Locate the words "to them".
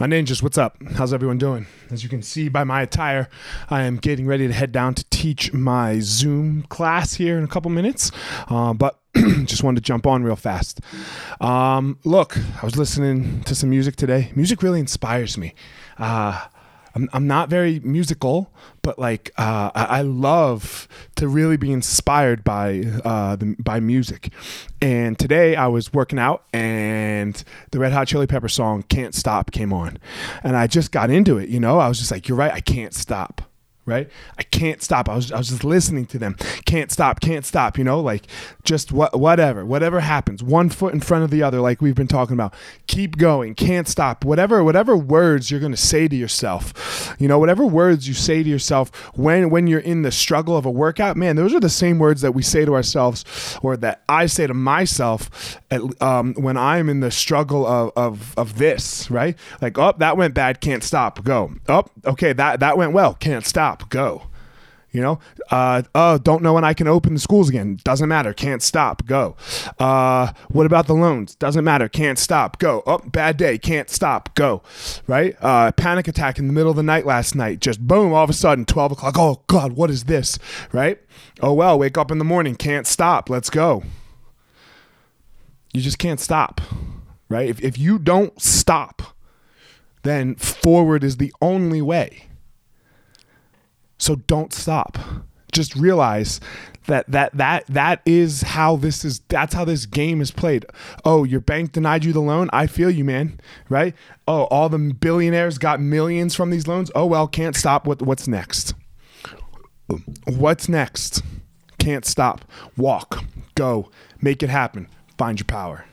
36.06-36.36